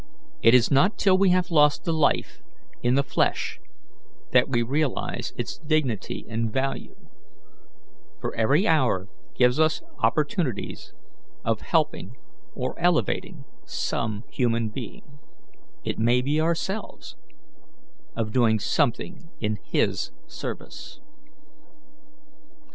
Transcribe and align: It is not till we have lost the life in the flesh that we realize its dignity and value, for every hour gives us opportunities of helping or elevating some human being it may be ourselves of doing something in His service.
It 0.41 0.55
is 0.55 0.71
not 0.71 0.97
till 0.97 1.15
we 1.15 1.29
have 1.29 1.51
lost 1.51 1.83
the 1.83 1.93
life 1.93 2.41
in 2.81 2.95
the 2.95 3.03
flesh 3.03 3.59
that 4.31 4.49
we 4.49 4.63
realize 4.63 5.31
its 5.37 5.59
dignity 5.59 6.25
and 6.27 6.51
value, 6.51 6.95
for 8.19 8.33
every 8.33 8.67
hour 8.67 9.09
gives 9.35 9.59
us 9.59 9.83
opportunities 9.99 10.91
of 11.45 11.61
helping 11.61 12.17
or 12.55 12.73
elevating 12.79 13.45
some 13.63 14.23
human 14.31 14.69
being 14.69 15.19
it 15.83 15.99
may 15.99 16.23
be 16.23 16.41
ourselves 16.41 17.15
of 18.15 18.31
doing 18.31 18.57
something 18.57 19.29
in 19.39 19.59
His 19.65 20.09
service. 20.25 20.99